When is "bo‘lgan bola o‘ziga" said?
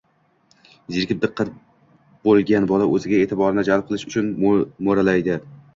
2.29-3.21